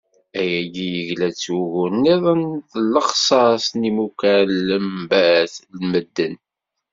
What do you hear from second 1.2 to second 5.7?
s wugur-nniḍen n lexṣaṣ n yimukan n lembat